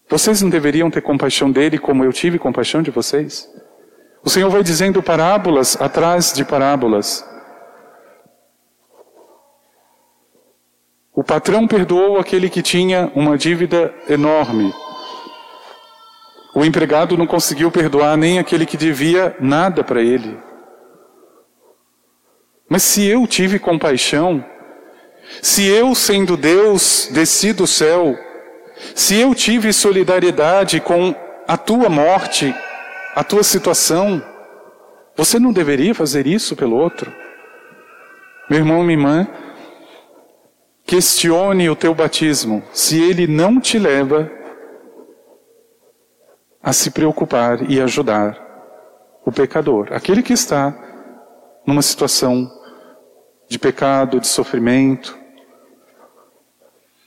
Vocês 0.08 0.40
não 0.40 0.50
deveriam 0.50 0.88
ter 0.88 1.02
compaixão 1.02 1.50
dele 1.50 1.78
como 1.78 2.04
eu 2.04 2.12
tive 2.12 2.38
compaixão 2.38 2.80
de 2.80 2.92
vocês? 2.92 3.48
O 4.22 4.30
Senhor 4.30 4.50
vai 4.50 4.62
dizendo 4.62 5.02
parábolas 5.02 5.76
atrás 5.80 6.32
de 6.32 6.44
parábolas. 6.44 7.28
O 11.20 11.22
patrão 11.22 11.66
perdoou 11.66 12.18
aquele 12.18 12.48
que 12.48 12.62
tinha 12.62 13.12
uma 13.14 13.36
dívida 13.36 13.94
enorme. 14.08 14.72
O 16.54 16.64
empregado 16.64 17.14
não 17.14 17.26
conseguiu 17.26 17.70
perdoar 17.70 18.16
nem 18.16 18.38
aquele 18.38 18.64
que 18.64 18.74
devia 18.74 19.36
nada 19.38 19.84
para 19.84 20.00
ele. 20.00 20.38
Mas 22.66 22.82
se 22.84 23.04
eu 23.04 23.26
tive 23.26 23.58
compaixão, 23.58 24.42
se 25.42 25.66
eu, 25.66 25.94
sendo 25.94 26.38
Deus, 26.38 27.10
desci 27.12 27.52
do 27.52 27.66
céu, 27.66 28.18
se 28.94 29.20
eu 29.20 29.34
tive 29.34 29.74
solidariedade 29.74 30.80
com 30.80 31.14
a 31.46 31.58
tua 31.58 31.90
morte, 31.90 32.54
a 33.14 33.22
tua 33.22 33.42
situação, 33.42 34.22
você 35.14 35.38
não 35.38 35.52
deveria 35.52 35.94
fazer 35.94 36.26
isso 36.26 36.56
pelo 36.56 36.78
outro? 36.78 37.12
Meu 38.48 38.60
irmão, 38.60 38.82
minha 38.82 38.98
irmã, 38.98 39.28
questione 40.90 41.70
o 41.70 41.76
teu 41.76 41.94
batismo, 41.94 42.64
se 42.72 43.00
ele 43.00 43.28
não 43.28 43.60
te 43.60 43.78
leva 43.78 44.28
a 46.60 46.72
se 46.72 46.90
preocupar 46.90 47.70
e 47.70 47.80
ajudar 47.80 48.36
o 49.24 49.30
pecador, 49.30 49.92
aquele 49.92 50.20
que 50.20 50.32
está 50.32 50.76
numa 51.64 51.80
situação 51.80 52.50
de 53.48 53.56
pecado, 53.56 54.18
de 54.18 54.26
sofrimento, 54.26 55.16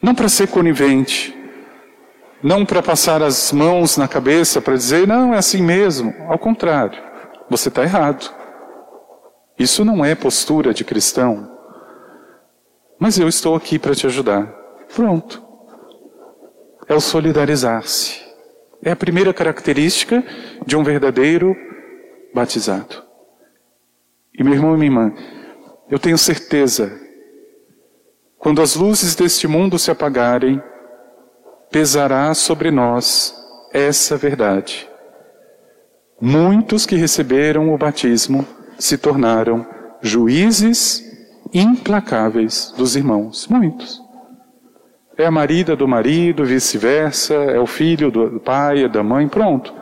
não 0.02 0.16
para 0.16 0.30
ser 0.30 0.48
conivente, 0.48 1.38
não 2.42 2.66
para 2.66 2.82
passar 2.82 3.22
as 3.22 3.52
mãos 3.52 3.98
na 3.98 4.08
cabeça 4.08 4.62
para 4.62 4.78
dizer, 4.78 5.06
não, 5.06 5.34
é 5.34 5.38
assim 5.40 5.62
mesmo. 5.62 6.14
Ao 6.30 6.40
contrário, 6.40 7.04
você 7.50 7.68
está 7.68 7.84
errado. 7.84 8.34
Isso 9.60 9.84
não 9.84 10.06
é 10.06 10.16
postura 10.16 10.74
de 10.74 10.86
cristão. 10.86 11.53
Mas 13.00 13.18
eu 13.18 13.28
estou 13.28 13.56
aqui 13.56 13.78
para 13.78 13.96
te 13.96 14.06
ajudar. 14.08 14.46
Pronto. 14.94 15.44
É 16.88 16.94
o 16.94 17.00
solidarizar-se. 17.00 18.22
É 18.82 18.92
a 18.92 18.96
primeira 18.96 19.34
característica 19.34 20.24
de 20.66 20.76
um 20.76 20.84
verdadeiro 20.84 21.56
batizado. 22.34 23.04
E 24.38 24.44
meu 24.44 24.54
irmão 24.54 24.76
e 24.76 24.78
minha 24.78 24.88
irmã, 24.88 25.14
eu 25.90 26.00
tenho 26.00 26.18
certeza, 26.18 27.00
quando 28.38 28.62
as 28.62 28.76
luzes 28.76 29.16
deste 29.16 29.48
mundo 29.48 29.78
se 29.78 29.92
apagarem, 29.92 30.62
pesará 31.72 32.34
sobre 32.34 32.72
nós 32.72 33.36
essa 33.72 34.18
verdade. 34.18 34.90
Muitos 36.20 36.86
que 36.86 36.96
receberam 36.96 37.74
o 37.74 37.78
batismo 37.78 38.46
se 38.78 38.98
tornaram 38.98 39.66
juízes 40.02 41.13
implacáveis 41.54 42.74
dos 42.76 42.96
irmãos. 42.96 43.48
Muitos. 43.48 44.02
É 45.18 45.26
a 45.26 45.32
marida 45.32 45.76
do 45.76 45.88
marido, 45.88 46.44
vice-versa, 46.44 47.36
é 47.36 47.60
o 47.60 47.68
filho 47.68 48.10
do 48.10 48.40
pai, 48.40 48.84
é 48.84 48.90
da 48.90 49.04
mãe, 49.04 49.28
pronto. 49.28 49.74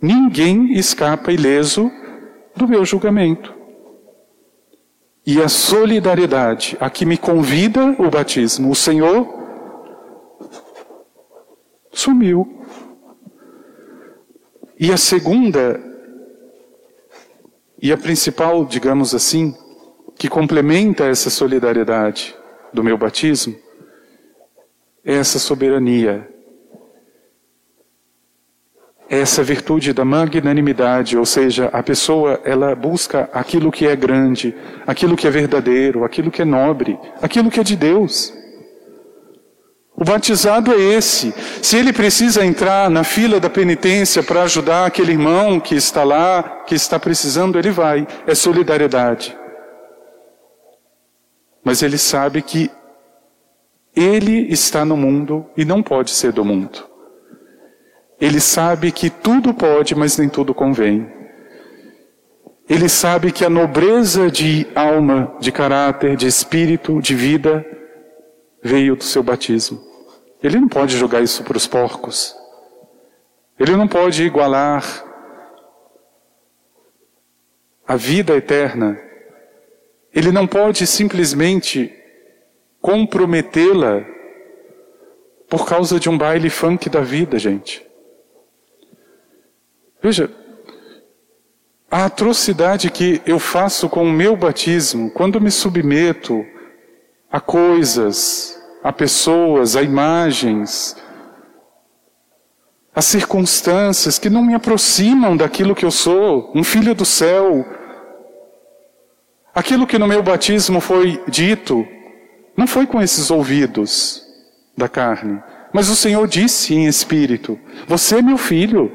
Ninguém 0.00 0.72
escapa 0.72 1.30
ileso 1.30 1.90
do 2.56 2.66
meu 2.66 2.84
julgamento. 2.84 3.54
E 5.24 5.40
a 5.40 5.48
solidariedade 5.48 6.76
a 6.80 6.90
que 6.90 7.06
me 7.06 7.16
convida 7.16 7.94
o 8.00 8.10
batismo, 8.10 8.72
o 8.72 8.74
Senhor 8.74 9.28
sumiu. 11.92 12.60
E 14.76 14.90
a 14.90 14.96
segunda, 14.96 15.80
e 17.80 17.92
a 17.92 17.96
principal, 17.96 18.64
digamos 18.64 19.14
assim, 19.14 19.54
que 20.22 20.28
complementa 20.28 21.06
essa 21.06 21.28
solidariedade 21.28 22.32
do 22.72 22.84
meu 22.84 22.96
batismo, 22.96 23.56
é 25.04 25.14
essa 25.14 25.40
soberania, 25.40 26.28
é 29.10 29.18
essa 29.18 29.42
virtude 29.42 29.92
da 29.92 30.04
magnanimidade, 30.04 31.18
ou 31.18 31.26
seja, 31.26 31.70
a 31.72 31.82
pessoa 31.82 32.40
ela 32.44 32.72
busca 32.76 33.28
aquilo 33.32 33.72
que 33.72 33.84
é 33.84 33.96
grande, 33.96 34.54
aquilo 34.86 35.16
que 35.16 35.26
é 35.26 35.30
verdadeiro, 35.30 36.04
aquilo 36.04 36.30
que 36.30 36.42
é 36.42 36.44
nobre, 36.44 36.96
aquilo 37.20 37.50
que 37.50 37.58
é 37.58 37.64
de 37.64 37.74
Deus. 37.74 38.32
O 39.96 40.04
batizado 40.04 40.72
é 40.72 40.78
esse. 40.78 41.34
Se 41.60 41.76
ele 41.76 41.92
precisa 41.92 42.46
entrar 42.46 42.88
na 42.88 43.02
fila 43.02 43.40
da 43.40 43.50
penitência 43.50 44.22
para 44.22 44.44
ajudar 44.44 44.86
aquele 44.86 45.10
irmão 45.10 45.58
que 45.58 45.74
está 45.74 46.04
lá, 46.04 46.62
que 46.64 46.76
está 46.76 46.96
precisando, 47.00 47.58
ele 47.58 47.72
vai. 47.72 48.06
É 48.24 48.36
solidariedade. 48.36 49.41
Mas 51.64 51.82
ele 51.82 51.98
sabe 51.98 52.42
que 52.42 52.70
ele 53.94 54.52
está 54.52 54.84
no 54.84 54.96
mundo 54.96 55.46
e 55.56 55.64
não 55.64 55.82
pode 55.82 56.10
ser 56.10 56.32
do 56.32 56.44
mundo. 56.44 56.88
Ele 58.20 58.40
sabe 58.40 58.92
que 58.92 59.10
tudo 59.10 59.52
pode, 59.52 59.94
mas 59.94 60.16
nem 60.16 60.28
tudo 60.28 60.54
convém. 60.54 61.20
ele 62.68 62.88
sabe 62.88 63.32
que 63.32 63.44
a 63.44 63.50
nobreza 63.50 64.30
de 64.30 64.66
alma, 64.74 65.36
de 65.40 65.52
caráter, 65.52 66.16
de 66.16 66.26
espírito, 66.26 67.02
de 67.02 67.14
vida, 67.14 67.66
veio 68.62 68.96
do 68.96 69.02
seu 69.04 69.22
batismo. 69.22 69.80
Ele 70.42 70.58
não 70.58 70.68
pode 70.68 70.96
jogar 70.96 71.20
isso 71.20 71.42
para 71.44 71.56
os 71.56 71.66
porcos. 71.66 72.34
Ele 73.58 73.76
não 73.76 73.86
pode 73.86 74.22
igualar 74.22 74.84
a 77.86 77.96
vida 77.96 78.34
eterna. 78.36 78.98
Ele 80.14 80.30
não 80.30 80.46
pode 80.46 80.86
simplesmente 80.86 81.92
comprometê-la 82.80 84.04
por 85.48 85.66
causa 85.66 86.00
de 86.00 86.08
um 86.08 86.18
baile 86.18 86.50
funk 86.50 86.88
da 86.88 87.00
vida, 87.00 87.38
gente. 87.38 87.86
Veja, 90.02 90.30
a 91.90 92.06
atrocidade 92.06 92.90
que 92.90 93.20
eu 93.26 93.38
faço 93.38 93.88
com 93.88 94.02
o 94.02 94.12
meu 94.12 94.34
batismo, 94.34 95.10
quando 95.10 95.40
me 95.40 95.50
submeto 95.50 96.44
a 97.30 97.40
coisas, 97.40 98.58
a 98.82 98.92
pessoas, 98.92 99.76
a 99.76 99.82
imagens, 99.82 100.96
a 102.94 103.00
circunstâncias 103.00 104.18
que 104.18 104.28
não 104.28 104.42
me 104.42 104.54
aproximam 104.54 105.36
daquilo 105.36 105.74
que 105.74 105.84
eu 105.84 105.90
sou, 105.90 106.50
um 106.54 106.64
filho 106.64 106.94
do 106.94 107.04
céu. 107.04 107.64
Aquilo 109.54 109.86
que 109.86 109.98
no 109.98 110.06
meu 110.06 110.22
batismo 110.22 110.80
foi 110.80 111.22
dito, 111.28 111.86
não 112.56 112.66
foi 112.66 112.86
com 112.86 113.02
esses 113.02 113.30
ouvidos 113.30 114.22
da 114.76 114.88
carne, 114.88 115.42
mas 115.72 115.90
o 115.90 115.96
Senhor 115.96 116.26
disse 116.26 116.74
em 116.74 116.86
espírito: 116.86 117.58
Você 117.86 118.16
é 118.16 118.22
meu 118.22 118.38
filho. 118.38 118.90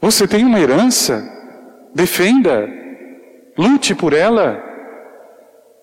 Você 0.00 0.26
tem 0.26 0.44
uma 0.44 0.58
herança, 0.58 1.22
defenda, 1.94 2.68
lute 3.56 3.94
por 3.94 4.12
ela. 4.12 4.66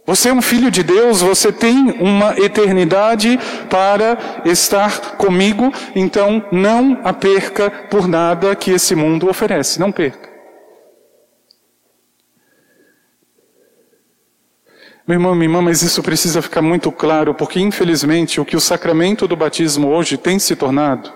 Você 0.06 0.30
é 0.30 0.34
um 0.34 0.42
filho 0.42 0.72
de 0.72 0.84
Deus, 0.84 1.22
você 1.22 1.52
tem 1.52 1.92
uma 2.00 2.40
eternidade 2.40 3.38
para 3.70 4.42
estar 4.46 5.18
comigo, 5.18 5.72
então 5.94 6.44
não 6.52 7.02
a 7.04 7.12
perca 7.12 7.70
por 7.70 8.08
nada 8.08 8.56
que 8.56 8.72
esse 8.72 8.96
mundo 8.96 9.30
oferece, 9.30 9.80
não 9.80 9.92
perca. 9.92 10.27
Meu 15.08 15.16
irmão, 15.16 15.34
minha 15.34 15.46
irmã, 15.46 15.62
mas 15.62 15.82
isso 15.82 16.04
precisa 16.04 16.42
ficar 16.42 16.62
muito 16.62 16.92
claro, 16.92 17.34
porque 17.34 17.62
infelizmente 17.62 18.42
o 18.42 18.46
que 18.46 18.58
o 18.58 18.60
sacramento 18.60 19.26
do 19.26 19.38
batismo 19.38 19.88
hoje 19.88 20.18
tem 20.18 20.38
se 20.38 20.54
tornado, 20.54 21.10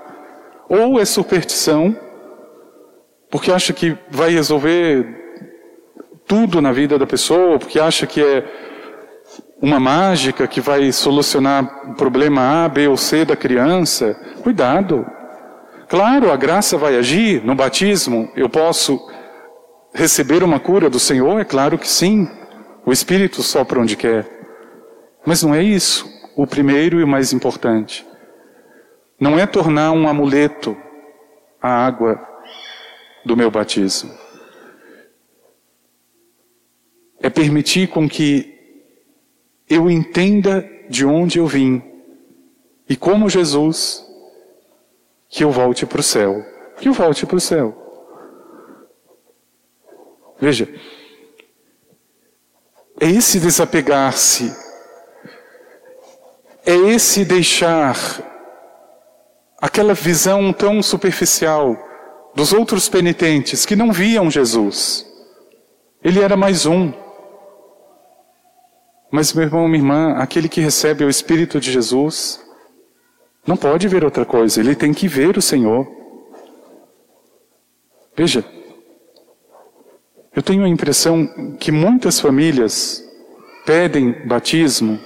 ou 0.69 0.97
é 0.97 1.03
superstição, 1.03 1.93
porque 3.29 3.51
acha 3.51 3.73
que 3.73 3.97
vai 4.09 4.31
resolver 4.31 5.05
tudo 6.25 6.61
na 6.61 6.71
vida 6.71 6.97
da 6.97 7.05
pessoa, 7.05 7.59
porque 7.59 7.81
acha 7.81 8.07
que 8.07 8.23
é 8.23 8.45
uma 9.61 9.77
mágica 9.77 10.47
que 10.47 10.61
vai 10.61 10.89
solucionar 10.93 11.91
o 11.91 11.93
problema 11.93 12.63
A, 12.63 12.69
B 12.69 12.87
ou 12.87 12.95
C 12.95 13.25
da 13.25 13.35
criança. 13.35 14.15
Cuidado. 14.41 15.05
Claro, 15.89 16.31
a 16.31 16.37
graça 16.37 16.77
vai 16.77 16.95
agir 16.95 17.43
no 17.43 17.55
batismo. 17.55 18.31
Eu 18.37 18.47
posso 18.47 18.97
receber 19.93 20.43
uma 20.43 20.61
cura 20.61 20.89
do 20.89 20.97
Senhor? 20.97 21.41
É 21.41 21.43
claro 21.43 21.77
que 21.77 21.89
sim. 21.89 22.27
O 22.85 22.91
Espírito 22.91 23.43
sopra 23.43 23.79
onde 23.79 23.95
quer. 23.95 24.27
Mas 25.25 25.43
não 25.43 25.53
é 25.53 25.61
isso 25.61 26.09
o 26.35 26.47
primeiro 26.47 26.99
e 26.99 27.03
o 27.03 27.07
mais 27.07 27.33
importante. 27.33 28.05
Não 29.19 29.37
é 29.37 29.45
tornar 29.45 29.91
um 29.91 30.07
amuleto 30.07 30.75
a 31.61 31.69
água 31.69 32.19
do 33.23 33.37
meu 33.37 33.51
batismo. 33.51 34.11
É 37.21 37.29
permitir 37.29 37.87
com 37.87 38.09
que 38.09 38.51
eu 39.69 39.89
entenda 39.89 40.67
de 40.89 41.05
onde 41.05 41.37
eu 41.37 41.45
vim 41.45 41.83
e 42.89 42.95
como 42.95 43.29
Jesus 43.29 44.03
que 45.29 45.43
eu 45.43 45.51
volte 45.51 45.85
para 45.85 45.99
o 45.99 46.03
céu. 46.03 46.43
Que 46.77 46.89
eu 46.89 46.93
volte 46.93 47.25
para 47.27 47.37
o 47.37 47.39
céu. 47.39 47.77
Veja, 50.39 50.67
é 53.01 53.09
esse 53.09 53.39
desapegar-se, 53.39 54.55
é 56.63 56.75
esse 56.75 57.25
deixar 57.25 57.97
aquela 59.59 59.95
visão 59.95 60.53
tão 60.53 60.83
superficial 60.83 61.75
dos 62.35 62.53
outros 62.53 62.87
penitentes 62.87 63.65
que 63.65 63.75
não 63.75 63.91
viam 63.91 64.29
Jesus. 64.29 65.03
Ele 66.03 66.19
era 66.19 66.37
mais 66.37 66.67
um. 66.67 66.93
Mas, 69.09 69.33
meu 69.33 69.45
irmão, 69.45 69.67
minha 69.67 69.79
irmã, 69.79 70.13
aquele 70.17 70.47
que 70.47 70.61
recebe 70.61 71.03
o 71.03 71.09
Espírito 71.09 71.59
de 71.59 71.71
Jesus, 71.71 72.39
não 73.47 73.57
pode 73.57 73.87
ver 73.87 74.05
outra 74.05 74.25
coisa, 74.25 74.59
ele 74.59 74.75
tem 74.75 74.93
que 74.93 75.07
ver 75.07 75.37
o 75.37 75.41
Senhor. 75.41 75.87
Veja, 78.15 78.45
eu 80.35 80.41
tenho 80.41 80.63
a 80.63 80.69
impressão 80.69 81.55
que 81.59 81.71
muitas 81.71 82.19
famílias 82.19 83.03
pedem 83.65 84.25
batismo 84.27 84.99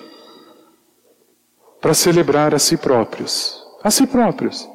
para 1.82 1.94
celebrar 1.94 2.54
a 2.54 2.60
si 2.60 2.78
próprios. 2.78 3.64
A 3.84 3.90
si 3.90 4.06
próprios. 4.06 4.68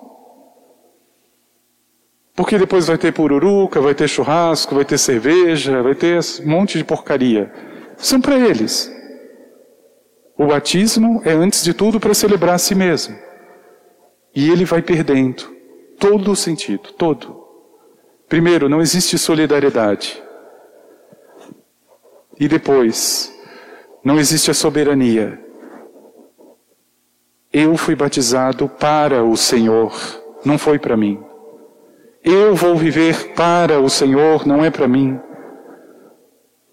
Porque 2.35 2.59
depois 2.59 2.87
vai 2.87 2.99
ter 2.99 3.13
pururuca, 3.13 3.81
vai 3.81 3.95
ter 3.95 4.09
churrasco, 4.09 4.75
vai 4.75 4.85
ter 4.85 4.99
cerveja, 4.99 5.83
vai 5.83 5.95
ter 5.95 6.19
um 6.43 6.49
monte 6.49 6.79
de 6.79 6.85
porcaria. 6.85 7.53
São 7.97 8.21
para 8.21 8.39
eles. 8.39 8.91
O 10.37 10.47
batismo 10.47 11.21
é, 11.25 11.33
antes 11.33 11.63
de 11.63 11.75
tudo, 11.75 12.01
para 12.01 12.15
celebrar 12.15 12.55
a 12.55 12.59
si 12.59 12.75
mesmo. 12.75 13.17
E 14.35 14.49
ele 14.49 14.65
vai 14.65 14.81
perdendo 14.81 15.55
todo 15.99 16.33
o 16.33 16.37
sentido, 16.37 16.93
todo. 16.93 17.45
Primeiro, 18.29 18.69
não 18.69 18.81
existe 18.81 19.19
solidariedade. 19.19 20.23
E 22.41 22.49
depois, 22.49 23.31
não 24.03 24.19
existe 24.19 24.51
a 24.51 24.55
soberania. 24.55 25.39
Eu 27.53 27.77
fui 27.77 27.95
batizado 27.95 28.67
para 28.67 29.23
o 29.23 29.37
Senhor, 29.37 29.93
não 30.43 30.57
foi 30.57 30.79
para 30.79 30.97
mim. 30.97 31.23
Eu 32.25 32.55
vou 32.55 32.77
viver 32.77 33.35
para 33.35 33.79
o 33.79 33.91
Senhor, 33.91 34.47
não 34.47 34.65
é 34.65 34.71
para 34.71 34.89
mim. 34.89 35.21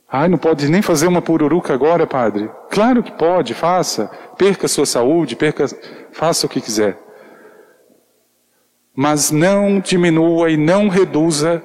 Ai, 0.10 0.30
não 0.30 0.38
pode 0.38 0.70
nem 0.70 0.82
fazer 0.82 1.06
uma 1.08 1.22
pururuca 1.22 1.74
agora, 1.74 2.08
padre. 2.08 2.50
Claro 2.70 3.04
que 3.04 3.12
pode, 3.12 3.54
faça. 3.54 4.10
Perca 4.38 4.70
sua 4.70 4.86
saúde, 4.86 5.36
perca, 5.36 5.66
faça 6.14 6.46
o 6.46 6.50
que 6.50 6.62
quiser. 6.62 6.98
Mas 8.96 9.32
não 9.32 9.82
diminua 9.82 10.50
e 10.50 10.56
não 10.56 10.88
reduza 10.88 11.62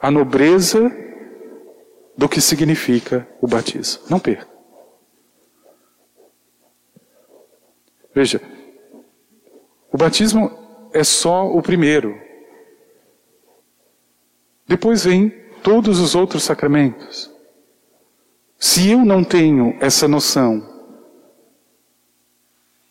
a 0.00 0.10
nobreza 0.10 1.03
do 2.16 2.28
que 2.28 2.40
significa 2.40 3.28
o 3.40 3.46
batismo. 3.46 4.04
Não 4.08 4.18
perca. 4.18 4.48
Veja, 8.14 8.40
o 9.92 9.96
batismo 9.96 10.50
é 10.92 11.02
só 11.02 11.46
o 11.50 11.60
primeiro. 11.60 12.16
Depois 14.66 15.04
vem 15.04 15.30
todos 15.62 15.98
os 15.98 16.14
outros 16.14 16.44
sacramentos. 16.44 17.30
Se 18.58 18.90
eu 18.90 19.04
não 19.04 19.24
tenho 19.24 19.76
essa 19.80 20.06
noção 20.06 20.72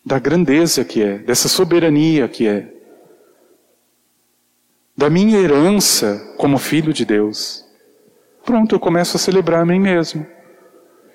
da 0.04 0.18
grandeza 0.18 0.84
que 0.84 1.02
é, 1.02 1.18
dessa 1.18 1.48
soberania 1.48 2.28
que 2.28 2.46
é, 2.46 2.70
da 4.96 5.08
minha 5.08 5.38
herança 5.38 6.34
como 6.36 6.58
filho 6.58 6.92
de 6.92 7.04
Deus, 7.04 7.63
pronto, 8.44 8.74
eu 8.74 8.80
começo 8.80 9.16
a 9.16 9.20
celebrar 9.20 9.62
a 9.62 9.66
mim 9.66 9.80
mesmo. 9.80 10.26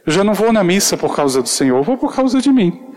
Eu 0.06 0.12
já 0.12 0.24
não 0.24 0.34
vou 0.34 0.52
na 0.52 0.64
missa 0.64 0.98
por 0.98 1.16
causa 1.16 1.42
do 1.42 1.48
Senhor, 1.48 1.82
vou 1.84 1.98
por 1.98 2.14
causa 2.14 2.42
de 2.42 2.52
mim. 2.52 2.90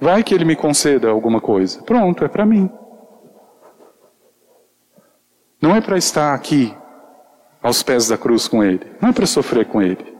Vai 0.00 0.24
que 0.24 0.34
Ele 0.34 0.44
me 0.44 0.56
conceda 0.56 1.10
alguma 1.10 1.40
coisa. 1.40 1.82
Pronto, 1.82 2.24
é 2.24 2.28
para 2.28 2.46
mim. 2.46 2.70
Não 5.60 5.76
é 5.76 5.80
para 5.80 5.98
estar 5.98 6.34
aqui 6.34 6.74
aos 7.62 7.82
pés 7.82 8.08
da 8.08 8.16
cruz 8.16 8.48
com 8.48 8.64
Ele. 8.64 8.80
Não 9.00 9.10
é 9.10 9.12
para 9.12 9.26
sofrer 9.26 9.66
com 9.66 9.82
Ele. 9.82 10.10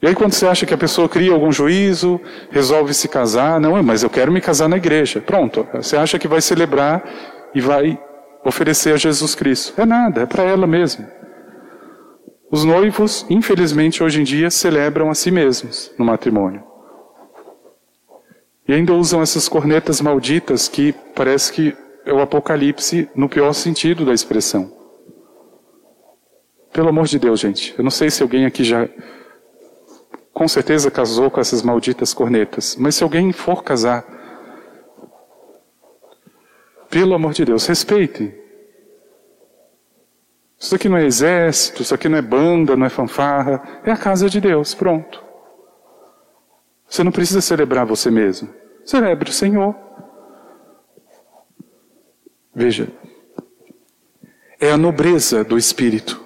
E 0.00 0.06
aí, 0.06 0.14
quando 0.14 0.32
você 0.32 0.46
acha 0.46 0.64
que 0.64 0.74
a 0.74 0.78
pessoa 0.78 1.08
cria 1.08 1.32
algum 1.32 1.50
juízo, 1.50 2.20
resolve 2.50 2.94
se 2.94 3.08
casar, 3.08 3.58
não, 3.58 3.82
mas 3.82 4.02
eu 4.04 4.10
quero 4.10 4.30
me 4.30 4.40
casar 4.40 4.68
na 4.68 4.76
igreja. 4.76 5.20
Pronto, 5.20 5.66
você 5.72 5.96
acha 5.96 6.18
que 6.18 6.28
vai 6.28 6.40
celebrar 6.40 7.02
e 7.52 7.60
vai 7.60 7.98
oferecer 8.48 8.94
a 8.94 8.96
Jesus 8.96 9.34
Cristo. 9.34 9.80
É 9.80 9.86
nada, 9.86 10.22
é 10.22 10.26
para 10.26 10.42
ela 10.42 10.66
mesma. 10.66 11.08
Os 12.50 12.64
noivos, 12.64 13.26
infelizmente, 13.28 14.02
hoje 14.02 14.20
em 14.20 14.24
dia, 14.24 14.50
celebram 14.50 15.10
a 15.10 15.14
si 15.14 15.30
mesmos 15.30 15.92
no 15.98 16.04
matrimônio. 16.04 16.64
E 18.66 18.72
ainda 18.72 18.92
usam 18.94 19.22
essas 19.22 19.48
cornetas 19.48 20.00
malditas 20.00 20.68
que 20.68 20.94
parece 21.14 21.52
que 21.52 21.76
é 22.04 22.12
o 22.12 22.20
Apocalipse 22.20 23.08
no 23.14 23.28
pior 23.28 23.52
sentido 23.52 24.04
da 24.04 24.14
expressão. 24.14 24.72
Pelo 26.72 26.88
amor 26.88 27.06
de 27.06 27.18
Deus, 27.18 27.40
gente. 27.40 27.74
Eu 27.76 27.84
não 27.84 27.90
sei 27.90 28.10
se 28.10 28.22
alguém 28.22 28.46
aqui 28.46 28.64
já 28.64 28.88
com 30.32 30.46
certeza 30.46 30.90
casou 30.90 31.30
com 31.30 31.40
essas 31.40 31.62
malditas 31.62 32.14
cornetas, 32.14 32.76
mas 32.76 32.94
se 32.94 33.02
alguém 33.02 33.32
for 33.32 33.64
casar, 33.64 34.06
pelo 36.88 37.14
amor 37.14 37.32
de 37.32 37.44
Deus, 37.44 37.66
respeitem. 37.66 38.37
Isso 40.58 40.74
aqui 40.74 40.88
não 40.88 40.96
é 40.96 41.04
exército, 41.04 41.82
isso 41.82 41.94
aqui 41.94 42.08
não 42.08 42.18
é 42.18 42.22
banda, 42.22 42.76
não 42.76 42.86
é 42.86 42.88
fanfarra, 42.88 43.62
é 43.84 43.92
a 43.92 43.96
casa 43.96 44.28
de 44.28 44.40
Deus, 44.40 44.74
pronto. 44.74 45.22
Você 46.88 47.04
não 47.04 47.12
precisa 47.12 47.40
celebrar 47.40 47.86
você 47.86 48.10
mesmo. 48.10 48.48
Celebre 48.84 49.30
o 49.30 49.32
Senhor. 49.32 49.74
Veja, 52.54 52.88
é 54.60 54.70
a 54.70 54.76
nobreza 54.76 55.44
do 55.44 55.56
espírito. 55.56 56.20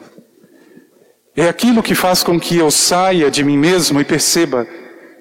É 1.36 1.48
aquilo 1.48 1.82
que 1.82 1.94
faz 1.94 2.22
com 2.22 2.38
que 2.38 2.56
eu 2.56 2.70
saia 2.70 3.30
de 3.30 3.42
mim 3.42 3.58
mesmo 3.58 4.00
e 4.00 4.04
perceba, 4.04 4.66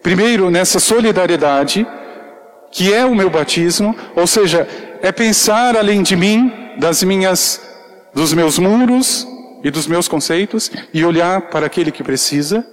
primeiro, 0.01 0.49
nessa 0.49 0.79
solidariedade, 0.79 1.87
que 2.71 2.93
é 2.93 3.05
o 3.05 3.15
meu 3.15 3.29
batismo, 3.29 3.95
ou 4.15 4.27
seja, 4.27 4.67
é 5.01 5.11
pensar 5.11 5.75
além 5.75 6.01
de 6.01 6.15
mim, 6.15 6.51
das 6.77 7.03
minhas, 7.03 7.61
dos 8.13 8.33
meus 8.33 8.59
muros 8.59 9.27
e 9.63 9.69
dos 9.69 9.87
meus 9.87 10.07
conceitos, 10.07 10.71
e 10.93 11.05
olhar 11.05 11.49
para 11.49 11.65
aquele 11.65 11.91
que 11.91 12.03
precisa, 12.03 12.65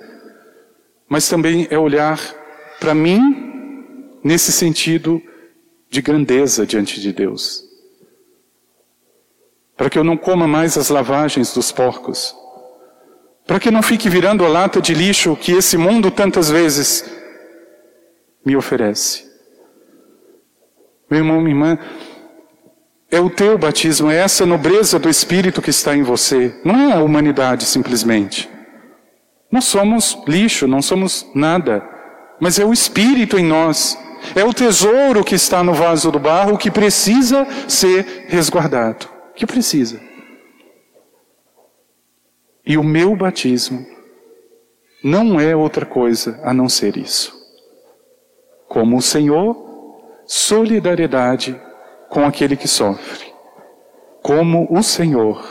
mas 1.09 1.29
também 1.29 1.67
é 1.71 1.79
olhar 1.79 2.19
para 2.81 2.95
mim 2.95 4.19
nesse 4.23 4.53
sentido 4.53 5.23
de 5.91 6.03
grandeza 6.03 6.67
diante 6.67 7.01
de 7.01 7.13
Deus. 7.13 7.65
Para 9.77 9.89
que 9.89 9.99
eu 9.99 10.05
não 10.05 10.17
coma 10.17 10.47
mais 10.47 10.77
as 10.77 10.89
lavagens 10.89 11.55
dos 11.55 11.71
porcos. 11.71 12.35
Para 13.47 13.61
que 13.61 13.71
não 13.71 13.83
fique 13.83 14.09
virando 14.09 14.45
a 14.45 14.49
lata 14.49 14.81
de 14.81 14.93
lixo 14.93 15.37
que 15.37 15.53
esse 15.53 15.77
mundo 15.77 16.11
tantas 16.11 16.51
vezes 16.51 17.05
me 18.45 18.57
oferece. 18.57 19.27
Meu 21.11 21.21
irmão, 21.21 21.41
minha 21.41 21.55
irmã, 21.55 21.79
é 23.11 23.21
o 23.21 23.31
teu 23.31 23.57
batismo, 23.57 24.11
é 24.11 24.17
essa 24.17 24.45
nobreza 24.45 24.99
do 24.99 25.09
Espírito 25.09 25.63
que 25.63 25.71
está 25.71 25.97
em 25.97 26.03
você, 26.03 26.55
não 26.65 26.91
é 26.91 26.93
a 26.93 27.03
humanidade 27.03 27.65
simplesmente. 27.65 28.49
Nós 29.51 29.65
somos 29.65 30.19
lixo, 30.27 30.67
não 30.67 30.83
somos 30.83 31.27
nada, 31.35 31.83
mas 32.39 32.59
é 32.59 32.65
o 32.65 32.73
Espírito 32.73 33.39
em 33.39 33.45
nós, 33.45 33.99
é 34.35 34.45
o 34.45 34.53
tesouro 34.53 35.25
que 35.25 35.35
está 35.35 35.63
no 35.65 35.73
vaso 35.73 36.11
do 36.11 36.19
barro 36.19 36.59
que 36.59 36.71
precisa 36.71 37.47
ser 37.67 38.27
resguardado, 38.29 39.09
que 39.35 39.47
precisa. 39.47 40.01
E 42.67 42.77
o 42.77 42.85
meu 42.85 43.17
batismo 43.17 43.87
não 45.03 45.41
é 45.41 45.57
outra 45.57 45.87
coisa 45.87 46.39
a 46.43 46.53
não 46.53 46.69
ser 46.69 46.99
isso. 46.99 47.33
Como 48.69 48.99
o 48.99 49.03
Senhor, 49.03 49.57
solidariedade 50.27 51.59
com 52.09 52.25
aquele 52.25 52.57
que 52.57 52.69
sofre. 52.69 53.27
Como 54.23 54.67
o 54.71 54.83
Senhor, 54.83 55.43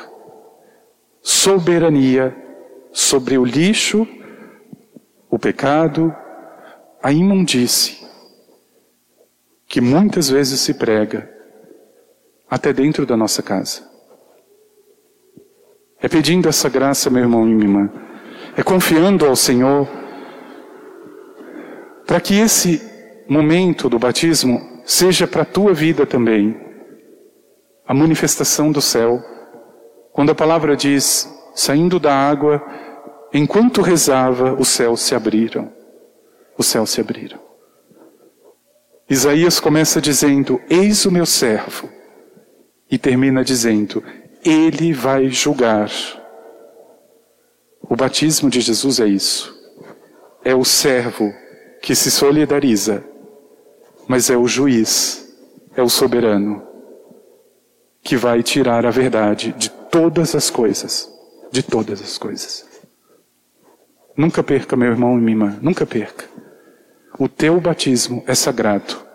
soberania 1.22 2.36
sobre 2.92 3.38
o 3.38 3.46
lixo, 3.46 4.08
o 5.30 5.38
pecado, 5.38 6.14
a 7.02 7.12
imundície, 7.12 8.06
que 9.68 9.82
muitas 9.82 10.30
vezes 10.30 10.60
se 10.60 10.74
prega 10.74 11.30
até 12.50 12.72
dentro 12.72 13.06
da 13.06 13.18
nossa 13.18 13.44
casa. 13.44 13.88
É 16.00 16.08
pedindo 16.08 16.48
essa 16.48 16.70
graça, 16.70 17.10
meu 17.10 17.24
irmão 17.24 17.48
e 17.48 17.54
minha 17.54 17.66
irmã. 17.66 17.92
É 18.56 18.64
confiando 18.64 19.26
ao 19.26 19.36
Senhor 19.36 19.88
para 22.06 22.22
que 22.22 22.36
esse 22.40 22.82
momento 23.28 23.90
do 23.90 24.00
batismo 24.00 24.77
seja 24.88 25.28
para 25.28 25.42
a 25.42 25.46
tua 25.46 25.74
vida 25.74 26.06
também 26.06 26.58
a 27.86 27.94
manifestação 27.94 28.72
do 28.72 28.82
céu. 28.82 29.22
Quando 30.14 30.32
a 30.32 30.36
palavra 30.36 30.78
diz, 30.78 31.30
saindo 31.54 32.00
da 32.00 32.14
água, 32.16 32.66
enquanto 33.34 33.82
rezava, 33.82 34.54
os 34.54 34.70
céus 34.70 35.02
se 35.02 35.14
abriram. 35.14 35.74
Os 36.58 36.68
céus 36.68 36.90
se 36.90 37.02
abriram. 37.02 37.38
Isaías 39.10 39.60
começa 39.60 40.00
dizendo: 40.00 40.60
Eis 40.70 41.06
o 41.06 41.12
meu 41.12 41.26
servo. 41.26 41.90
E 42.90 42.98
termina 42.98 43.44
dizendo: 43.44 44.02
Ele 44.44 44.94
vai 44.94 45.28
julgar. 45.28 45.92
O 47.82 47.96
batismo 47.96 48.50
de 48.50 48.62
Jesus 48.62 49.02
é 49.02 49.06
isso. 49.06 49.54
É 50.46 50.56
o 50.56 50.64
servo 50.64 51.34
que 51.82 51.94
se 51.94 52.10
solidariza 52.10 53.04
mas 54.08 54.30
é 54.30 54.38
o 54.38 54.48
juiz, 54.48 55.28
é 55.76 55.82
o 55.82 55.90
soberano, 55.90 56.66
que 58.02 58.16
vai 58.16 58.42
tirar 58.42 58.86
a 58.86 58.90
verdade 58.90 59.54
de 59.58 59.70
todas 59.70 60.34
as 60.34 60.50
coisas, 60.50 61.12
de 61.52 61.62
todas 61.62 62.02
as 62.02 62.18
coisas. 62.18 62.66
Nunca 64.16 64.42
perca, 64.42 64.78
meu 64.78 64.90
irmão 64.90 65.18
e 65.18 65.22
minha 65.22 65.34
irmã, 65.34 65.60
nunca 65.62 65.86
perca. 65.86 66.26
O 67.20 67.28
teu 67.28 67.60
batismo 67.60 68.24
é 68.26 68.34
sagrado. 68.34 69.06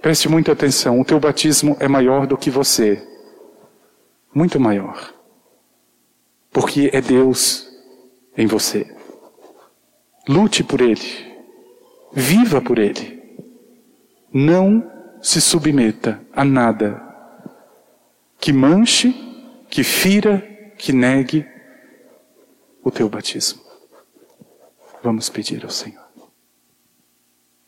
Preste 0.00 0.28
muita 0.28 0.52
atenção, 0.52 1.00
o 1.00 1.04
teu 1.04 1.20
batismo 1.20 1.76
é 1.78 1.86
maior 1.86 2.26
do 2.26 2.36
que 2.36 2.50
você. 2.50 3.06
Muito 4.34 4.58
maior. 4.58 5.12
Porque 6.50 6.90
é 6.92 7.00
Deus 7.00 7.68
em 8.36 8.46
você. 8.46 8.86
Lute 10.28 10.64
por 10.64 10.80
Ele. 10.80 11.36
Viva 12.12 12.60
por 12.60 12.78
Ele 12.78 13.15
não 14.36 14.92
se 15.22 15.40
submeta 15.40 16.20
a 16.34 16.44
nada 16.44 17.02
que 18.38 18.52
manche, 18.52 19.14
que 19.70 19.82
fira, 19.82 20.38
que 20.76 20.92
negue 20.92 21.48
o 22.84 22.90
teu 22.90 23.08
batismo. 23.08 23.62
Vamos 25.02 25.30
pedir 25.30 25.64
ao 25.64 25.70
Senhor. 25.70 26.05